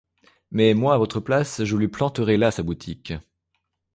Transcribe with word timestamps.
Mais, 0.49 0.73
moi, 0.73 0.95
à 0.95 0.97
votre 0.97 1.19
place, 1.19 1.63
je 1.63 1.77
lui 1.77 1.87
planterais 1.87 2.35
là 2.37 2.49
sa 2.49 2.63
boutique. 2.63 3.13